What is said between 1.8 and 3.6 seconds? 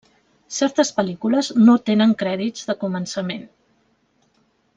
tenen crèdits de començament.